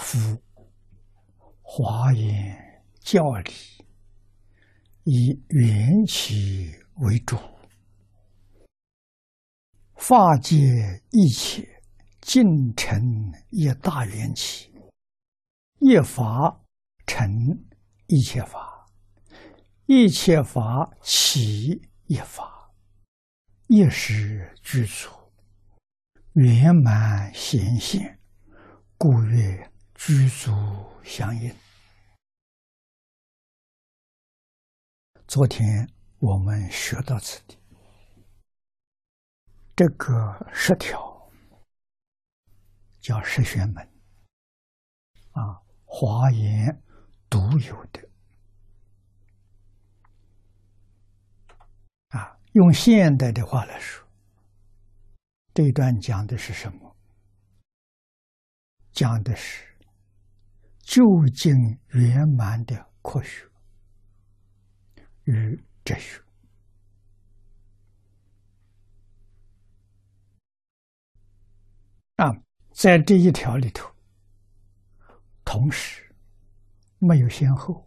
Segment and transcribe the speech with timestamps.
[0.00, 0.40] 夫
[1.60, 3.52] 华严教理
[5.04, 7.36] 以缘起为主，
[9.96, 10.56] 法界
[11.10, 11.68] 一切
[12.20, 12.42] 尽
[12.74, 12.96] 成
[13.50, 14.72] 一大缘起，
[15.80, 16.58] 一法
[17.04, 17.28] 成
[18.06, 18.86] 一切法，
[19.86, 22.70] 一切法起一法，
[23.66, 25.10] 一时具足，
[26.34, 28.18] 圆满显现，
[28.96, 29.70] 故曰。
[29.98, 30.52] 居足
[31.04, 31.52] 相应。
[35.26, 35.86] 昨天
[36.18, 37.58] 我们学到此地，
[39.74, 41.30] 这个十条
[43.00, 43.84] 叫十玄门，
[45.32, 46.80] 啊，华严
[47.28, 48.08] 独有的，
[52.10, 54.06] 啊，用现代的话来说，
[55.52, 56.96] 这一段讲的是什么？
[58.92, 59.67] 讲的是。
[60.88, 61.54] 究竟
[61.88, 63.46] 圆满的科学
[65.24, 66.18] 与哲学
[72.16, 72.32] 啊，
[72.72, 73.94] 在这一条里头，
[75.44, 76.10] 同时
[76.98, 77.86] 没有先后，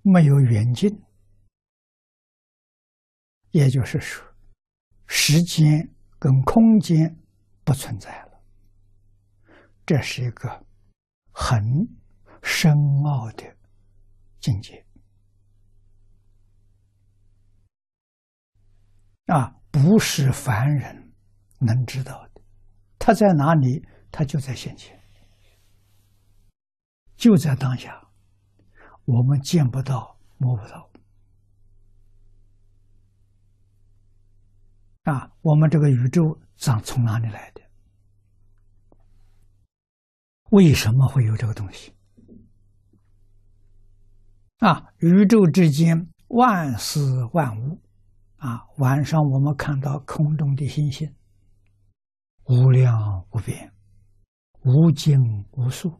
[0.00, 0.90] 没有远近，
[3.50, 4.26] 也就是说，
[5.06, 5.86] 时间
[6.18, 7.14] 跟空间
[7.62, 8.33] 不存在了。
[9.86, 10.66] 这是一个
[11.32, 11.62] 很
[12.42, 12.72] 深
[13.04, 13.44] 奥的
[14.40, 14.84] 境界
[19.26, 21.12] 啊，不是凡人
[21.58, 22.42] 能知道的。
[22.98, 23.86] 他在哪里？
[24.10, 25.02] 他就在现前，
[27.16, 28.00] 就在当下。
[29.06, 30.90] 我们见不到，摸不到
[35.02, 35.30] 啊！
[35.42, 37.53] 我们这个宇宙长从哪里来的？
[40.54, 41.92] 为什么会有这个东西？
[44.58, 47.00] 啊，宇宙之间万事
[47.32, 47.82] 万物，
[48.36, 51.12] 啊，晚上我们看到空中的星星，
[52.44, 53.72] 无量无边，
[54.62, 55.18] 无尽
[55.54, 55.92] 无数，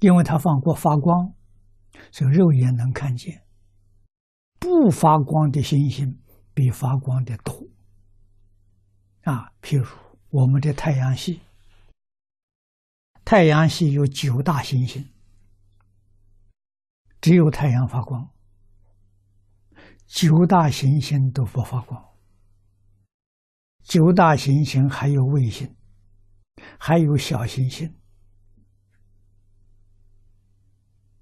[0.00, 1.32] 因为它放过发光，
[2.12, 3.42] 所以肉眼能看见。
[4.58, 6.20] 不发光的星星
[6.52, 7.66] 比发光的多，
[9.22, 9.86] 啊，譬如
[10.28, 11.40] 我们的太阳系。
[13.30, 15.06] 太阳系有九大行星，
[17.20, 18.30] 只有太阳发光，
[20.06, 22.02] 九大行星都不发光。
[23.82, 25.76] 九大行星还有卫星，
[26.78, 27.94] 还有小行星，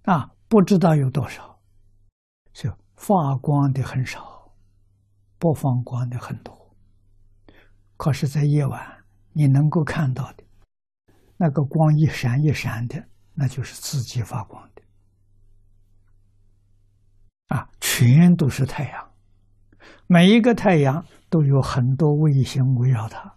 [0.02, 1.60] 啊，不知道有多少，
[2.52, 4.54] 就发光的很少，
[5.40, 6.72] 不发光的很多。
[7.96, 10.45] 可是，在夜晚你能够看到的。
[11.36, 14.82] 那个光一闪一闪的，那就是自己发光的，
[17.48, 19.12] 啊，全都是太阳，
[20.06, 23.34] 每一个太阳都有很多卫星围绕它，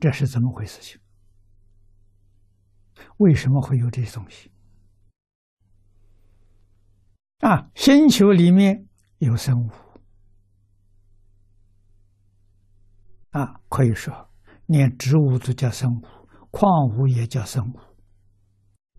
[0.00, 0.80] 这是怎么回事？
[0.80, 0.98] 情
[3.18, 4.50] 为什么会有这些东西？
[7.40, 9.70] 啊，星球里面有生物。
[13.30, 14.30] 啊，可以说，
[14.66, 16.02] 连植物都叫生物，
[16.50, 17.78] 矿物也叫生物。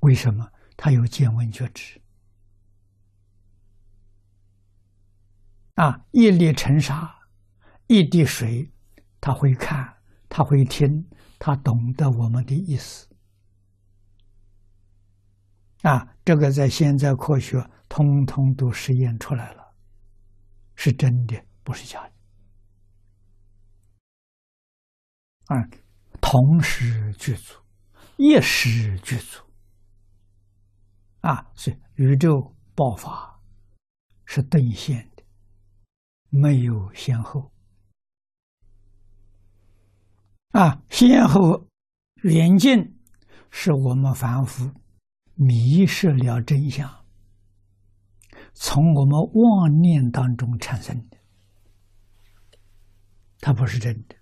[0.02, 0.48] 为什么？
[0.78, 2.00] 它有见闻觉知。
[5.76, 7.14] 啊，一粒尘沙，
[7.88, 8.72] 一滴水，
[9.20, 9.98] 他会看，
[10.30, 11.06] 他会听，
[11.38, 13.08] 他懂得我们的意思。
[15.82, 17.58] 啊，这个在现在科学
[17.88, 19.74] 通通都实验出来了，
[20.76, 22.09] 是真的，不是假的。
[25.50, 25.58] 啊，
[26.22, 27.56] 同时具足，
[28.18, 29.44] 一时具足。
[31.22, 33.42] 啊，所以宇宙爆发
[34.26, 35.24] 是顿现的，
[36.30, 37.52] 没有先后。
[40.52, 41.68] 啊，先后
[42.24, 42.96] 远近
[43.50, 44.72] 是我们凡夫
[45.34, 47.06] 迷失了真相，
[48.54, 51.18] 从我们妄念当中产生的，
[53.40, 54.16] 它不是真的。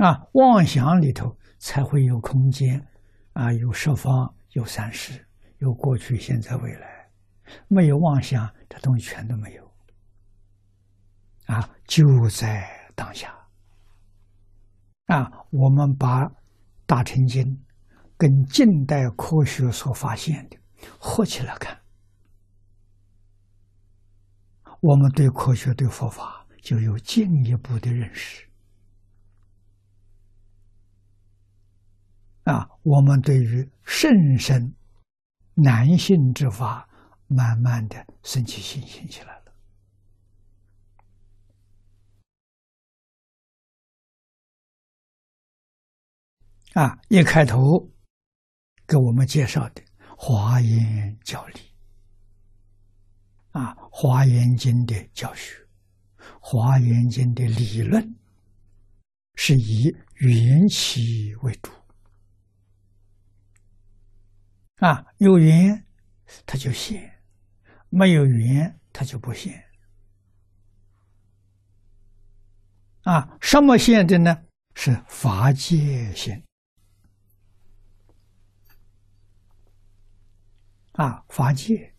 [0.00, 2.88] 啊，妄想里头才会有空间，
[3.34, 7.10] 啊，有十方，有三世，有过去、现在、未来。
[7.68, 9.70] 没有妄想，这东西全都没有。
[11.44, 13.30] 啊，就在当下。
[15.08, 16.24] 啊，我们把
[16.86, 17.44] 《大乘经》
[18.16, 20.56] 跟近代科学所发现的
[20.98, 21.78] 合起来看，
[24.80, 28.49] 我们对科学、对佛法就有进一步的认识。
[32.50, 34.74] 啊，我们对于甚深
[35.54, 36.88] 男性之法，
[37.28, 39.54] 慢慢的升起信心起来了。
[46.72, 47.88] 啊，一开头
[48.84, 49.82] 给我们介绍的
[50.18, 51.60] 华严教理，
[53.50, 55.54] 啊，华严经的教学，
[56.40, 58.12] 华严经的理论，
[59.36, 61.70] 是以缘起为主。
[64.80, 65.84] 啊，有缘，
[66.46, 66.98] 他就现；
[67.90, 69.62] 没有缘，他就不现。
[73.02, 74.44] 啊，什么现的呢？
[74.74, 76.42] 是法界现。
[80.92, 81.94] 啊，法界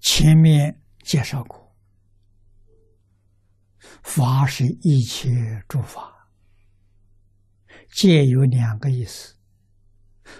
[0.00, 1.63] 前面介绍过。
[4.02, 6.28] 法是一切诸法，
[7.92, 9.34] 戒有两个意思。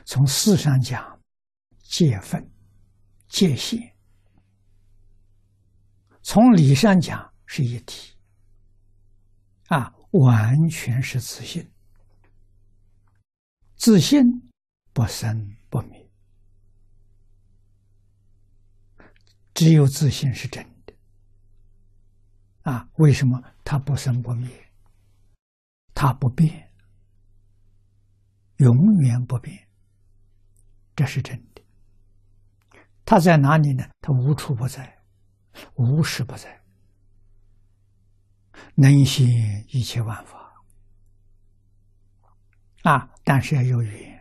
[0.05, 1.21] 从事上讲，
[1.79, 2.51] 界分、
[3.29, 3.93] 界限；
[6.23, 8.15] 从理上讲，是一体。
[9.69, 11.71] 啊，完全是自信，
[13.77, 14.51] 自信
[14.93, 16.11] 不生不灭，
[19.55, 20.74] 只有自信是真。
[22.65, 24.51] 啊，为什么它不生不灭？
[25.95, 26.73] 它不变，
[28.57, 29.69] 永远不变，
[30.97, 31.63] 这是真的。
[33.05, 33.89] 它在哪里呢？
[34.01, 34.99] 它无处不在，
[35.75, 36.63] 无时不在，
[38.75, 39.27] 能现
[39.69, 40.53] 一切万法。
[42.83, 44.14] 啊，但是要有缘。